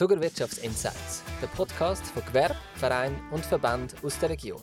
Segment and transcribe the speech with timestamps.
[0.00, 4.62] Zuckerwirtschaftsinsights, der Podcast von Gewerbe, Verein und Verband aus der Region.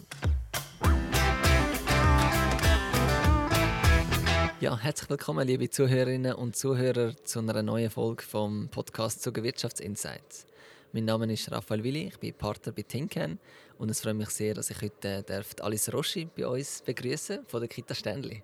[4.60, 10.48] Ja, herzlich willkommen, liebe Zuhörerinnen und Zuhörer, zu einer neuen Folge vom Podcast Zuckerwirtschaftsinsights.
[10.92, 13.38] Mein Name ist Raphael Willi, ich bin Partner bei Tinken
[13.78, 17.60] und es freut mich sehr, dass ich heute darf Alice Roschi bei uns begrüßen von
[17.60, 18.42] der Kita Ständli.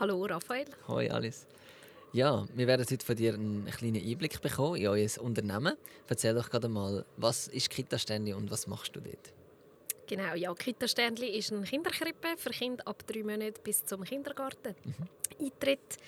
[0.00, 0.66] Hallo Raphael.
[0.88, 1.46] Hoi Alice.
[2.14, 5.76] Ja, wir werden heute von dir einen kleinen Einblick bekommen in euer Unternehmen.
[6.06, 9.32] Erzähl doch gerade mal, was ist Kita Ständli und was machst du dort?
[10.06, 14.76] Genau, ja, Kita Ständli ist eine Kinderkrippe für Kinder ab drei Monaten bis zum Kindergarten.
[14.84, 15.44] Mhm.
[15.44, 15.98] Eintritt.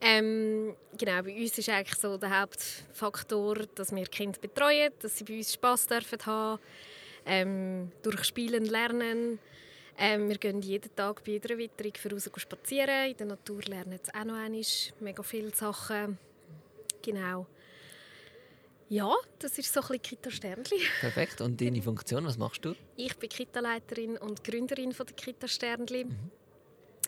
[0.00, 5.22] Ähm, genau, bei uns ist eigentlich so der Hauptfaktor, dass wir Kinder betreuen, dass sie
[5.22, 6.60] bei uns Spass dürfen haben,
[7.24, 9.38] ähm, durch Spielen lernen.
[9.98, 13.10] Ähm, wir gehen jeden Tag bei jeder Witterung für raus spazieren.
[13.10, 14.62] In der Natur lernen sie auch noch einmal
[15.00, 16.18] mega viele Sachen.
[17.02, 17.46] Genau.
[18.88, 20.80] Ja, das ist so ein bisschen Kita Sternli.
[21.00, 21.40] Perfekt.
[21.40, 22.74] Und deine Funktion, was machst du?
[22.96, 26.04] Ich bin Kita-Leiterin und Gründerin von der Kita Sternli.
[26.04, 26.30] Mhm.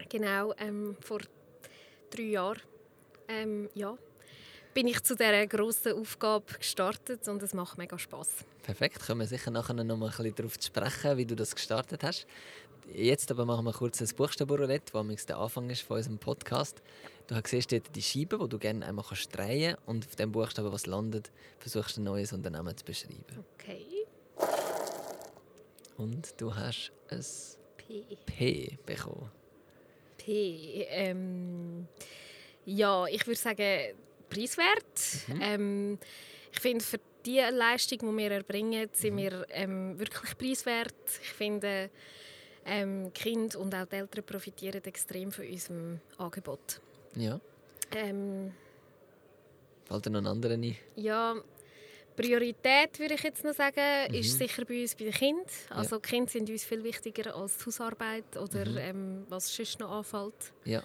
[0.08, 1.20] Genau, ähm, vor
[2.10, 2.60] drei Jahren
[3.28, 3.96] ähm, ja,
[4.74, 8.44] bin ich zu dieser grossen Aufgabe gestartet und es macht mega Spass.
[8.62, 11.54] Perfekt, kommen wir sicher nachher noch mal ein bisschen darauf zu sprechen, wie du das
[11.54, 12.26] gestartet hast.
[12.92, 16.82] Jetzt aber machen wir kurz ein Buchstabenroulette, was der Anfang ist von unserem Podcast.
[17.26, 20.32] Du siehst dort die Scheibe, die du gerne einmal kannst drehen kannst und auf dem
[20.32, 23.24] Buchstaben, was landet, versuchst du ein neues Unternehmen zu beschreiben.
[23.54, 24.06] Okay.
[25.98, 27.24] Und du hast ein
[27.76, 29.30] P, P bekommen.
[30.16, 30.86] P.
[30.88, 31.88] Ähm,
[32.64, 33.94] ja, ich würde sagen,
[34.30, 35.28] preiswert.
[35.28, 35.40] Mhm.
[35.42, 35.98] Ähm,
[36.52, 39.18] ich finde, für die Leistung, die wir erbringen, sind mhm.
[39.18, 40.94] wir ähm, wirklich preiswert.
[41.22, 41.90] Ich finde,
[42.68, 46.80] ähm, Kind und auch die Eltern profitieren extrem von unserem Angebot.
[47.16, 47.40] Ja.
[47.92, 48.52] Ähm,
[49.84, 50.76] Fällt dir noch ein anderer ein?
[50.96, 51.36] Ja,
[52.14, 54.14] Priorität würde ich jetzt noch sagen, mhm.
[54.14, 55.46] ist sicher bei uns bei den Kindern.
[55.70, 56.00] Also ja.
[56.00, 58.76] Kinder sind uns viel wichtiger als die Hausarbeit oder mhm.
[58.78, 60.52] ähm, was sonst noch anfällt.
[60.64, 60.82] Ja.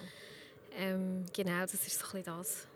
[0.77, 2.67] Ähm, genau, das ist so ein bisschen das.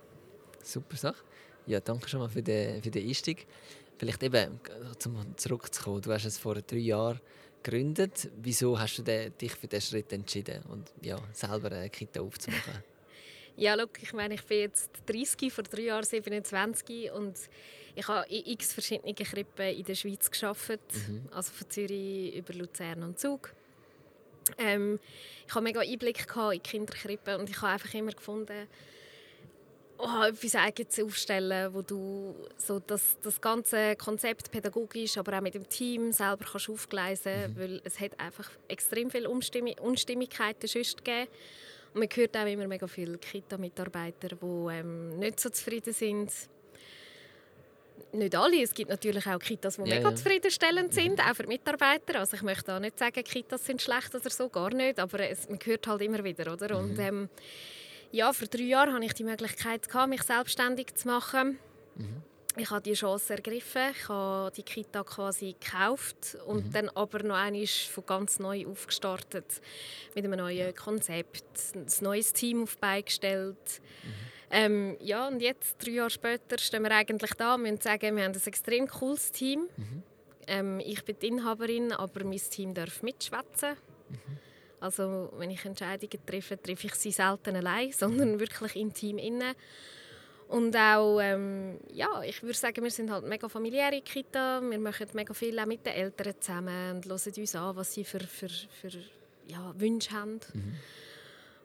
[0.63, 1.23] Super Sache.
[1.67, 3.45] Ja, danke schon mal für den, für den Einstieg.
[3.97, 4.59] Vielleicht eben,
[5.05, 7.19] um zurückzukommen, du hast es vor drei Jahren
[7.67, 8.29] gegründet.
[8.37, 12.83] Wieso hast du dich für diesen Schritt entschieden und ja, selber eine Kita aufzumachen?
[13.57, 17.37] ja, look, ich meine, ich bin jetzt 30, vor drei Jahren 27 und
[17.95, 21.27] ich habe in x verschiedenen Krippen in der Schweiz gearbeitet, mhm.
[21.31, 23.53] also von Zürich über Luzern und Zug.
[24.57, 24.99] Ähm,
[25.45, 28.67] ich habe mega Einblick in die Kinderkrippe und ich habe einfach immer gefunden,
[29.97, 35.53] oh, etwas Eigenes aufstellen, wo du so das, das ganze Konzept pädagogisch, aber auch mit
[35.53, 37.59] dem Team selber kannst aufgleisen mhm.
[37.59, 41.27] weil es hat einfach extrem viele Unstimm Unstimmigkeiten sonst gegeben.
[41.93, 46.31] Und man hört auch immer mega viele Kita-Mitarbeiter, die ähm, nicht so zufrieden sind
[48.13, 48.61] nicht alle.
[48.61, 50.15] Es gibt natürlich auch Kitas, die ja, mega ja.
[50.15, 52.19] zufriedenstellend sind, auch für Mitarbeiter.
[52.19, 54.99] Also ich möchte auch nicht sagen, Kitas sind schlecht oder so, gar nicht.
[54.99, 56.79] Aber es, man hört halt immer wieder, oder?
[56.79, 56.89] Mhm.
[56.89, 57.29] Und ähm,
[58.11, 61.59] ja, vor drei Jahren hatte ich die Möglichkeit, gehabt, mich selbstständig zu machen.
[61.95, 62.23] Mhm.
[62.59, 63.91] Ich habe die Chance ergriffen.
[63.91, 66.71] Ich habe die Kita quasi gekauft und mhm.
[66.71, 69.61] dann aber noch einmal von ganz neu aufgestartet.
[70.15, 71.43] Mit einem neuen Konzept,
[71.75, 73.81] ein neues Team aufbeigestellt.
[74.03, 78.15] Mhm ähm, ja, und jetzt, drei Jahre später, stehen wir eigentlich da und müssen sagen,
[78.15, 79.67] wir haben ein extrem cooles Team.
[79.75, 80.03] Mhm.
[80.47, 83.75] Ähm, ich bin die Inhaberin, aber mein Team darf mitschwätzen.
[84.09, 84.37] Mhm.
[84.79, 89.55] Also, wenn ich Entscheidungen treffe, treffe ich sie selten allein, sondern wirklich im Team inne.
[90.47, 94.61] Und auch, ähm, ja, ich würde sagen, wir sind halt mega familiäre Kita.
[94.61, 98.05] Wir machen mega viel auch mit den Eltern zusammen und hören uns an, was sie
[98.05, 98.89] für, für, für
[99.47, 100.39] ja, Wünsche haben.
[100.53, 100.75] Mhm.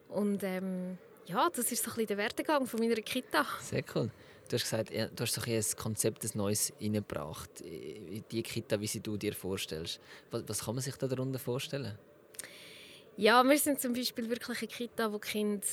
[0.09, 3.47] Und ähm, ja, das ist so ein bisschen der Werdegang von meiner Kita.
[3.61, 4.11] Sehr cool.
[4.49, 8.87] Du hast gesagt, du hast so ein Konzept, ein neues reingebracht in die Kita, wie
[8.87, 10.01] sie du dir vorstellst.
[10.31, 11.97] Was, was kann man sich darunter vorstellen?
[13.17, 15.67] Ja, wir sind zum Beispiel wirklich eine Kita, wo Kinder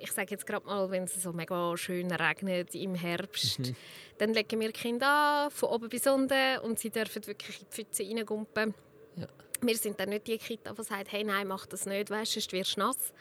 [0.00, 3.76] ich sage jetzt gerade mal, wenn es so mega schön regnet im Herbst, mhm.
[4.18, 7.74] dann legen wir Kinder an, von oben bis unten und sie dürfen wirklich in die
[7.74, 8.74] Pfütze reingumpen.
[9.16, 9.26] Ja.
[9.60, 12.52] Wir sind dann nicht die Kita, die sagt, hey, nein, mach das nicht, weißt, sonst
[12.52, 13.12] wirst du nass.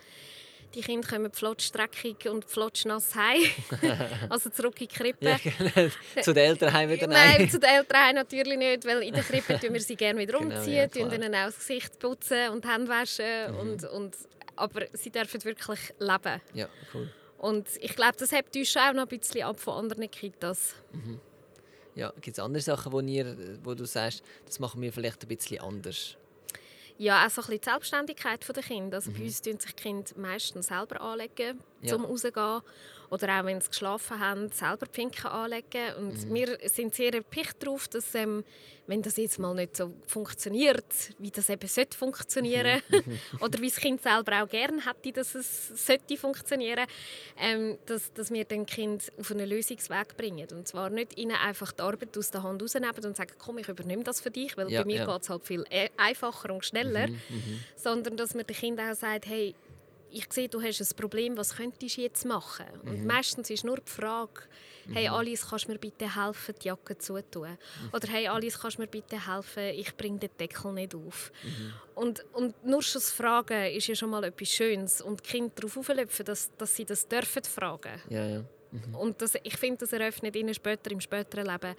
[0.73, 3.43] Die Kinder kommen flotschstreckig und flotschnass heim.
[4.29, 5.25] also zurück in die Krippe.
[5.25, 5.89] Ja, genau.
[6.21, 7.35] zu den Eltern wieder nein.
[7.37, 10.39] Nein, zu den Eltern natürlich nicht, weil in der Krippe tun wir sie gerne wieder
[10.39, 13.51] umziehen, genau, ja, ihnen auch das Gesicht putzen und Hände waschen.
[13.51, 13.59] Mhm.
[13.59, 14.17] Und, und,
[14.55, 16.41] aber sie dürfen wirklich leben.
[16.53, 17.09] Ja, cool.
[17.37, 20.75] Und ich glaube, das hebt uns schon auch noch ein bisschen ab von anderen Kitas.
[20.91, 21.19] Mhm.
[21.95, 25.27] Ja, gibt es andere Sachen, wo, ihr, wo du sagst, das machen wir vielleicht ein
[25.27, 26.17] bisschen anders?
[26.97, 28.97] Ja, auch so ein bisschen die Selbstständigkeit der Kinder.
[28.97, 29.15] Also mhm.
[29.15, 31.59] Bei uns tun sich die Kinder meistens selber anlegen.
[31.85, 31.93] Ja.
[31.93, 32.61] zum rausgehen.
[33.09, 35.93] Oder auch wenn sie geschlafen haben, selber die Finken anlegen.
[35.99, 36.33] Und mhm.
[36.33, 38.43] wir sind sehr erpicht darauf, dass, ähm,
[38.87, 40.85] wenn das jetzt mal nicht so funktioniert,
[41.19, 43.19] wie das eben sollte funktionieren, mhm.
[43.41, 46.85] oder wie das Kind selber auch gerne hätte, dass es sollte funktionieren,
[47.37, 50.47] ähm, dass, dass wir den Kind auf einen Lösungsweg bringen.
[50.51, 53.69] Und zwar nicht ihnen einfach die Arbeit aus der Hand rausnehmen und sagen, komm, ich
[53.69, 55.05] übernehme das für dich, weil ja, bei mir ja.
[55.05, 58.79] geht es halt viel e-, einfacher und schneller, mhm, mhm, sondern dass man dem Kind
[58.79, 59.55] auch sagt, hey,
[60.15, 62.65] ich sehe, du hast ein Problem, was könntest du jetzt machen?
[62.83, 62.89] Mhm.
[62.89, 64.43] Und meistens ist nur die Frage,
[64.93, 65.15] hey mhm.
[65.15, 67.49] Alice, kannst du mir bitte helfen, die Jacke zutun?
[67.49, 67.89] Mhm.
[67.91, 71.31] Oder hey Alice, kannst du mir bitte helfen, ich bringe den Deckel nicht auf?
[71.43, 71.73] Mhm.
[71.95, 75.01] Und, und nur schon das Fragen ist ja schon mal etwas Schönes.
[75.01, 78.01] Und die Kinder darauf auflöpfen, dass, dass sie das dürfen fragen.
[78.09, 78.45] Ja, ja.
[78.71, 78.95] Mhm.
[78.95, 81.75] Und das, ich finde, das eröffnet ihnen später, im späteren Leben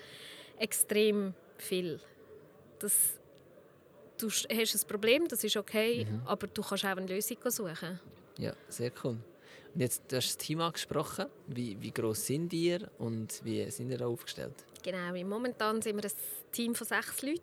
[0.58, 2.00] extrem viel.
[2.80, 3.18] Das,
[4.18, 6.22] du hast ein Problem, das ist okay, mhm.
[6.26, 7.98] aber du kannst auch eine Lösung suchen.
[8.38, 9.18] Ja, sehr cool.
[9.74, 11.26] Und jetzt du hast das Team angesprochen.
[11.46, 14.54] Wie, wie groß sind ihr und wie sind ihr aufgestellt?
[14.82, 16.16] Genau, momentan sind wir ein
[16.52, 17.42] Team von sechs Leuten.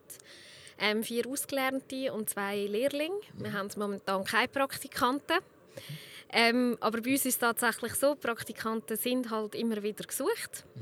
[0.80, 3.20] Ähm, vier Ausgelernte und zwei Lehrlinge.
[3.34, 3.44] Mhm.
[3.44, 5.38] Wir haben momentan keine Praktikanten.
[5.38, 5.98] Mhm.
[6.36, 10.66] Ähm, aber bei uns ist es tatsächlich so, Praktikanten sind halt immer wieder gesucht.
[10.74, 10.82] Mhm.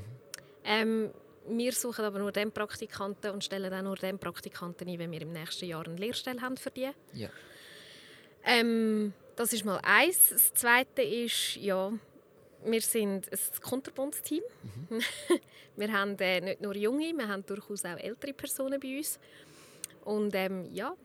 [0.64, 1.12] Ähm,
[1.50, 5.22] wir suchen aber nur den Praktikanten und stellen dann nur den Praktikanten ein, wenn wir
[5.22, 6.90] im nächsten Jahr eine Lehrstelle haben für die.
[7.14, 7.30] Ja.
[8.46, 10.30] Ähm, das ist mal eins.
[10.30, 11.92] Das Zweite ist, ja,
[12.64, 14.44] wir sind ein Konterbundsteam.
[14.90, 15.02] Mhm.
[15.76, 19.20] wir haben äh, nicht nur junge, wir haben durchaus auch ältere Personen bei uns.
[20.06, 20.96] Und ähm, ja,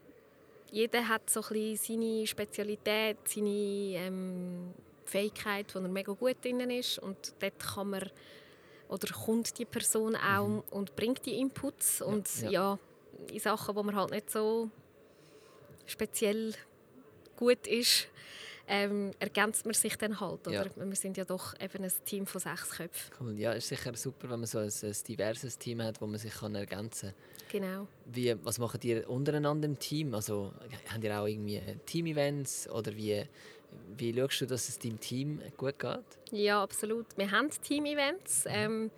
[0.70, 4.74] jeder hat so ein seine Spezialität, seine ähm,
[5.06, 6.98] Fähigkeit, wo er mega gut drin ist.
[6.98, 8.10] Und dort kann man
[8.88, 10.62] oder kommt die Person auch mhm.
[10.70, 12.00] und bringt die Inputs.
[12.00, 12.50] Ja, und ja.
[12.50, 12.78] ja,
[13.32, 14.70] in Sachen, wo man halt nicht so
[15.86, 16.54] speziell
[17.36, 18.08] gut ist,
[18.68, 20.46] ähm, ergänzt man sich dann halt.
[20.46, 20.66] Oder?
[20.66, 20.70] Ja.
[20.76, 23.14] Wir sind ja doch eben ein Team von sechs Köpfen.
[23.20, 23.38] Cool.
[23.38, 26.34] Ja, ist sicher super, wenn man so ein, ein diverses Team hat, wo man sich
[26.34, 27.60] kann ergänzen kann.
[27.60, 27.86] Genau.
[28.06, 30.14] Wie, was macht ihr untereinander im Team?
[30.14, 30.52] Also,
[30.92, 33.24] habt ihr auch irgendwie Team-Events oder wie,
[33.96, 36.04] wie schaust du, dass es deinem Team gut geht?
[36.32, 37.06] Ja, absolut.
[37.16, 38.46] Wir haben Team-Events.
[38.46, 38.50] Mhm.
[38.52, 38.90] Ähm,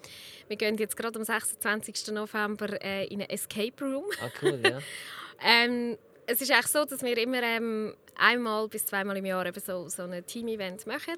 [0.49, 2.09] wir gehen jetzt gerade am 26.
[2.15, 4.05] November äh, in einen Escape Room.
[4.23, 4.81] Ah, cool, ja.
[5.45, 5.99] ähm,
[6.29, 9.89] es ist echt so, dass wir immer ähm, einmal bis zweimal im Jahr eben so,
[9.89, 11.15] so ein Team-Event machen,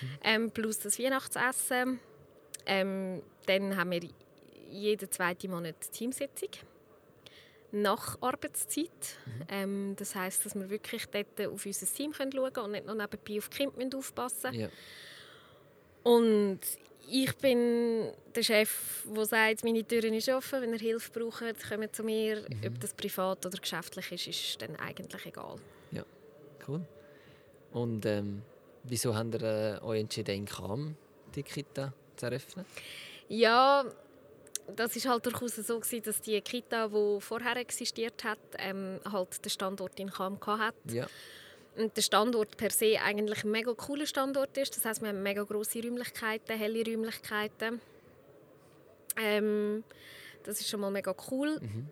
[0.00, 0.08] mhm.
[0.24, 2.00] ähm, plus das Weihnachtsessen.
[2.66, 4.00] Ähm, dann haben wir
[4.68, 6.50] jeden zweiten Monat Teamsitzung
[7.70, 8.90] nach Arbeitszeit.
[9.26, 9.42] Mhm.
[9.48, 12.96] Ähm, das heißt, dass wir wirklich dort auf unser Team schauen können und nicht nur
[12.96, 14.68] nebenbei auf die Kinder aufpassen ja.
[16.02, 16.60] Und
[17.10, 21.94] ich bin der Chef, der sagt, meine Türen sind offen, wenn ihr Hilfe braucht, kommt
[21.94, 22.42] zu mir.
[22.48, 22.66] Mhm.
[22.66, 25.56] Ob das privat oder geschäftlich ist, ist dann eigentlich egal.
[25.90, 26.04] Ja,
[26.66, 26.82] cool.
[27.72, 28.42] Und ähm,
[28.84, 30.96] wieso habt ihr äh, euch entschieden, in Kam
[31.34, 32.64] die Kita zu eröffnen?
[33.28, 33.84] Ja,
[34.74, 39.44] das ist halt durchaus so gewesen, dass die Kita, die vorher existiert hat, ähm, halt
[39.44, 40.74] den Standort in Kam hat.
[40.90, 41.06] Ja
[41.78, 44.76] und der Standort per se eigentlich ein mega cooler Standort ist.
[44.76, 47.80] Das heißt, wir haben mega große Räumlichkeiten, helle Räumlichkeiten.
[49.16, 49.84] Ähm,
[50.42, 51.58] das ist schon mal mega cool.
[51.60, 51.88] Mhm.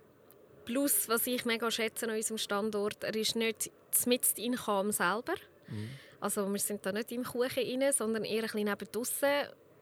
[0.64, 3.70] Plus, was ich mega schätze an unserem Standort, er ist nicht
[4.06, 5.34] mitten in Cham selber.
[5.68, 5.90] Mhm.
[6.20, 9.28] Also wir sind da nicht im Kuchen rein, sondern eher ein bisschen neben draussen.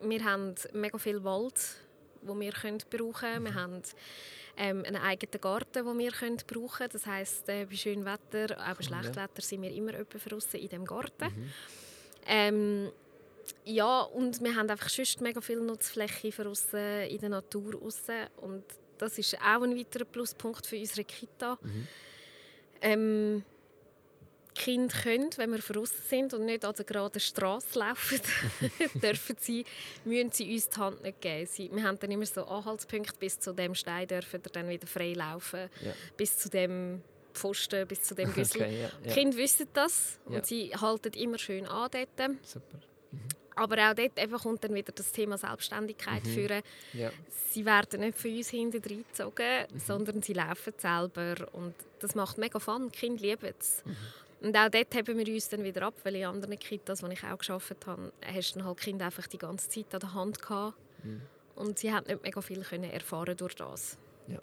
[0.01, 1.61] Wir haben mega viel Wald,
[2.23, 3.41] wo wir können brauchen können.
[3.41, 3.45] Mhm.
[3.47, 3.83] Wir haben
[4.57, 6.91] ähm, einen eigenen Garten, den wir können brauchen können.
[6.93, 10.69] Das heisst, äh, bei schönem Wetter, auch bei schlechtem Wetter, sind wir immer draußen in
[10.69, 11.25] diesem Garten.
[11.25, 11.51] Mhm.
[12.27, 12.93] Ähm,
[13.65, 16.51] ja, und wir haben einfach sonst mega viel Nutzfläche für
[17.09, 18.27] in der Natur aussen.
[18.39, 18.65] Und
[18.99, 21.59] das ist auch ein weiterer Pluspunkt für unsere Kita.
[21.61, 21.89] Mhm.
[22.81, 23.45] Ähm,
[24.55, 28.21] Kinder können, wenn wir draußen sind und nicht an der geraden Straße laufen,
[29.03, 29.65] dürfen sie,
[30.05, 31.47] müssen sie uns die Hand nicht geben.
[31.47, 34.87] Sie, wir haben dann immer so Anhaltspunkte, bis zu dem Stein dürfen wir dann wieder
[34.87, 35.93] frei laufen, ja.
[36.17, 37.03] bis zu dem
[37.35, 38.61] Pfosten, bis zu dem Güssel.
[38.65, 38.91] Okay, ja, ja.
[39.05, 42.39] Die Kinder wissen das und sie halten immer schön an dort.
[42.47, 42.79] Super.
[43.11, 43.19] Mhm.
[43.57, 46.29] Aber auch dort eben kommt dann wieder das Thema Selbstständigkeit mhm.
[46.29, 46.63] führen.
[46.93, 47.11] Ja.
[47.51, 49.79] Sie werden nicht von uns hinten reingezogen, mhm.
[49.79, 51.49] sondern sie laufen selber.
[51.53, 52.91] Und das macht mega Fun.
[52.91, 53.83] Die Kinder lieben es.
[53.85, 53.97] Mhm.
[54.45, 57.25] Und auch dort haben wir uns dann wieder ab, weil in anderen Kitas, wo ich
[57.25, 60.77] auch gearbeitet habe, hast du halt Kinder einfach die ganze Zeit an der Hand gehabt.
[61.03, 61.23] Mhm.
[61.55, 63.97] Und sie haben nicht mega viel können erfahren durch das.
[64.29, 64.41] Ja.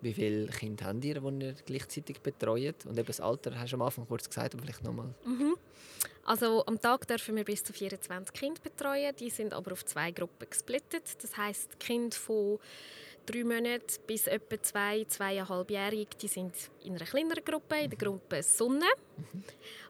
[0.00, 2.84] Wie viele Kinder habt ihr, die ihr gleichzeitig betreut?
[2.84, 5.14] Und eben das Alter hast du am Anfang kurz gesagt, aber vielleicht nochmal.
[5.24, 5.54] Mhm.
[6.24, 9.14] Also am Tag dürfen wir bis zu 24 Kinder betreuen.
[9.20, 11.22] Die sind aber auf zwei Gruppen gesplittet.
[11.22, 12.58] Das heißt Kinder von
[13.26, 18.42] drei Monate bis etwa zwei, zweieinhalbjährig, die sind in einer kleineren Gruppe, in der Gruppe
[18.42, 18.86] Sonne.
[19.16, 19.44] Mhm.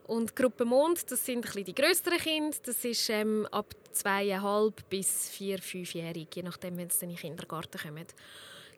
[0.07, 2.57] Und die Gruppe Mond, das sind ein die größeren Kinder.
[2.65, 7.21] Das ist ähm, ab zweieinhalb bis vier, fünfjährig, je nachdem, wenn sie dann in den
[7.21, 8.05] Kindergarten kommen.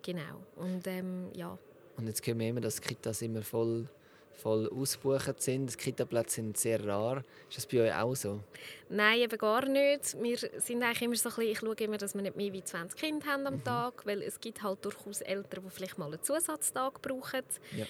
[0.04, 0.44] Genau.
[0.56, 1.58] Und ähm, ja.
[1.98, 3.88] Und jetzt hören wir immer, dass Kitas immer voll
[4.36, 5.72] voll ausgebucht sind.
[5.72, 7.24] Die Kitaplätze sind sehr rar.
[7.50, 8.42] Ist das bei euch auch so?
[8.90, 10.22] Nein, eben gar nicht.
[10.22, 12.64] Wir sind eigentlich immer so ein bisschen, ich schaue immer, dass wir nicht mehr wie
[12.64, 13.64] 20 Kinder haben am mhm.
[13.64, 17.44] Tag, weil es gibt halt durchaus Eltern, die vielleicht mal einen Zusatztag brauchen.
[17.76, 17.86] Ja.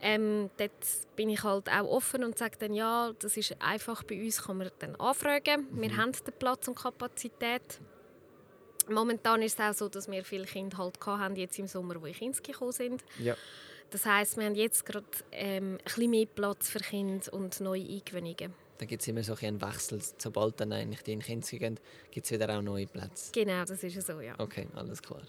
[0.00, 0.72] Ähm, dort
[1.16, 4.58] bin ich halt auch offen und sage dann, ja, das ist einfach bei uns, kann
[4.58, 5.68] man dann anfragen.
[5.70, 5.80] Mhm.
[5.80, 7.80] Wir haben den Platz und Kapazität.
[8.88, 12.06] Momentan ist es auch so, dass wir viele Kinder halt hatten, jetzt im Sommer, wo
[12.06, 13.02] in Kinski gekommen sind.
[13.18, 13.34] Ja.
[13.90, 17.82] Das heisst, wir haben jetzt gerade ähm, ein bisschen mehr Platz für Kinder und neue
[17.82, 18.54] Eingewöhnungen.
[18.78, 20.00] Dann gibt es immer so einen Wechsel.
[20.18, 21.78] Sobald dann eigentlich die in Kinder gehen,
[22.10, 23.30] gibt es wieder auch neue Plätze.
[23.32, 24.34] Genau, das ist so, ja.
[24.38, 25.22] Okay, alles klar.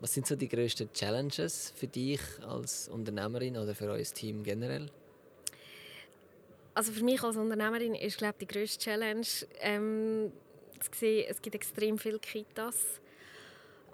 [0.00, 4.90] Was sind so die grössten Challenges für dich als Unternehmerin oder für euer Team generell?
[6.74, 9.26] Also für mich als Unternehmerin ist glaube ich, die grösste Challenge
[9.60, 10.32] ähm,
[10.80, 13.00] zu sehen, es gibt extrem viele Kitas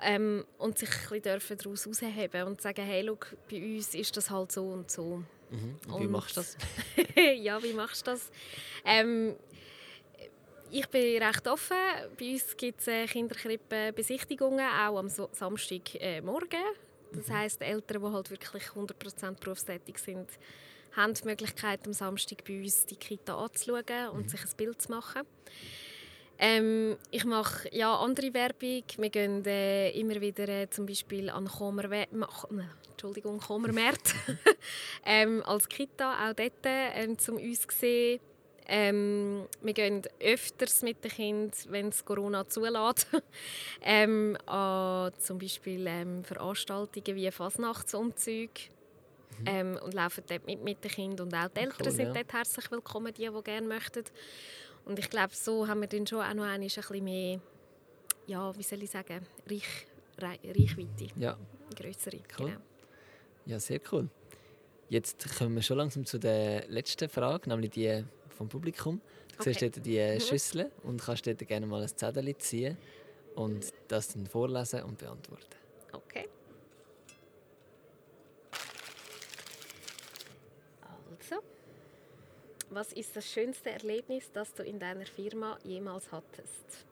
[0.02, 4.30] ähm, und sich ein bisschen daraus herausheben und sagen, hey, look, bei uns ist das
[4.30, 5.22] halt so und so.
[5.50, 5.76] Mhm.
[5.92, 6.56] Und wie machst du das?
[7.36, 8.30] ja, wie machst du das?
[8.84, 9.36] Ähm,
[10.70, 11.76] ich bin recht offen.
[12.18, 16.60] Bei uns gibt es äh, Kinderkrippenbesichtigungen, auch am so Samstagmorgen.
[16.60, 17.34] Äh, das mhm.
[17.34, 20.28] heisst, Eltern, die halt wirklich 100% berufstätig sind,
[20.92, 24.28] haben die Möglichkeit, am Samstag bei uns die Kita anzuschauen und mhm.
[24.28, 25.22] sich ein Bild zu machen.
[26.38, 28.82] Ähm, ich mache ja andere Werbung.
[28.98, 31.90] Wir gehen äh, immer wieder äh, zum Beispiel an Chomer,
[32.90, 34.14] Entschuldigung, Chomermärkte
[35.06, 38.20] ähm, als Kita, auch dort ähm, zum uns sehen.
[38.68, 43.06] Ähm, wir gehen öfters mit den Kindern, wenn es Corona zulässt,
[43.82, 48.50] ähm, an zum Beispiel ähm, Veranstaltungen wie Fasnachtsumzüge.
[49.38, 49.44] Mhm.
[49.46, 51.26] Ähm, und laufen dort mit, mit den Kindern.
[51.26, 52.14] Und auch die Eltern cool, sind ja.
[52.14, 54.04] dort herzlich willkommen, die, die gerne möchten.
[54.86, 57.40] Und ich glaube, so haben wir dann schon auch noch ein bisschen mehr,
[58.26, 59.86] ja, wie soll ich sagen, Reich,
[60.18, 61.08] Reichweite.
[61.16, 61.36] Ja.
[61.76, 62.46] Größere, cool.
[62.46, 62.60] genau.
[63.46, 64.08] Ja, sehr cool.
[64.88, 69.00] Jetzt kommen wir schon langsam zu der letzten Frage, nämlich die vom Publikum.
[69.28, 69.52] Du okay.
[69.52, 70.20] siehst dort die mhm.
[70.20, 72.76] Schüssel und kannst dort gerne mal ein Zettel ziehen
[73.34, 75.56] und das dann vorlesen und beantworten.
[75.92, 76.28] Okay.
[81.18, 81.42] Also,
[82.76, 86.84] was ist das schönste Erlebnis, das du in deiner Firma jemals hattest?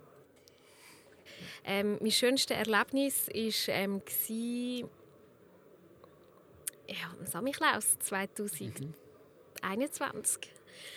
[1.62, 4.02] Ähm, mein schönstes Erlebnis war ähm,
[6.88, 8.94] ja, Samichlaus 2021.
[9.62, 10.52] Mhm.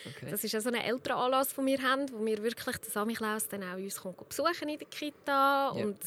[0.06, 0.30] Okay.
[0.30, 3.46] Das ist ja so ein älterer Anlass, den wir haben, wo wir wirklich den Samichlaus
[3.46, 5.74] dann auch uns besuchen in der Kita.
[5.76, 5.84] Ja.
[5.84, 5.98] Und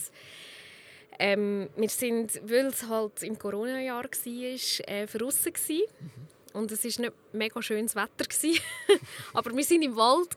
[1.20, 5.54] ähm, wir sind, weil es halt im Corona-Jahr war, äh, draussen.
[6.00, 6.41] Mhm.
[6.54, 8.26] Und es war nicht mega schönes Wetter.
[9.34, 10.36] Aber wir waren im Wald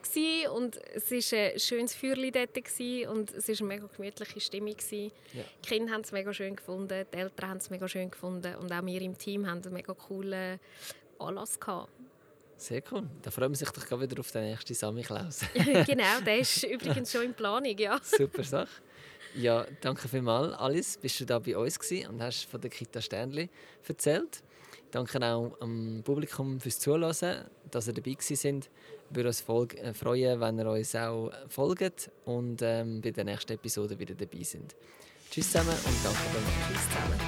[0.53, 2.57] und es war ein schönes Feuerchen dort
[3.09, 4.75] und es war eine mega gemütliche Stimmung.
[4.91, 5.09] Ja.
[5.63, 8.71] Die Kinder haben es mega schön gefunden, die Eltern haben es mega schön gefunden und
[8.71, 10.59] auch wir im Team haben einen mega coolen
[11.19, 11.89] Anlass gehabt.
[12.57, 13.03] Sehr cool.
[13.21, 15.41] Da freuen wir sich doch wieder auf den nächsten Samichlaus.
[15.53, 17.99] genau, der ist übrigens schon in Planung, ja.
[18.01, 18.69] Super Sache.
[19.35, 20.97] Ja, danke vielmals, Alice.
[20.97, 23.49] Bist du da bei uns und hast von der Kita Sternli
[23.85, 24.41] erzählt.
[24.95, 28.69] Danke auch am Publikum fürs Zuhören, dass ihr dabei sind.
[29.09, 33.51] Wir würden uns äh, freuen, wenn ihr uns auch folgt und ähm, bei der nächsten
[33.51, 34.73] Episode wieder dabei sind.
[35.29, 36.55] Tschüss zusammen und danke vielmals.
[36.65, 37.19] Tschüss zusammen.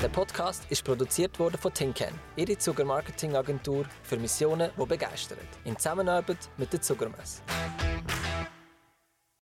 [0.00, 5.40] Der Podcast ist produziert worden von Tinken, ihre Zuckermarketingagentur für Missionen, die begeistern.
[5.66, 7.42] In Zusammenarbeit mit der Zuckermesse.